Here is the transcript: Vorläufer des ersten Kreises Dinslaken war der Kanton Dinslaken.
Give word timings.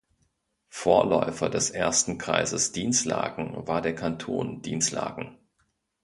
Vorläufer 0.71 1.47
des 1.47 1.69
ersten 1.69 2.17
Kreises 2.17 2.71
Dinslaken 2.71 3.67
war 3.67 3.83
der 3.83 3.93
Kanton 3.93 4.63
Dinslaken. 4.63 5.37